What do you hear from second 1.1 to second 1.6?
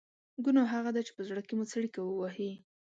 په زړه کې